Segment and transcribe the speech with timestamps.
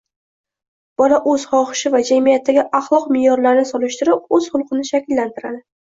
[1.01, 5.63] Bola o‘z xohishi va jamiyatdagi axloq meʼyorlarini solishtirib o‘z xulqini shakllantiradi.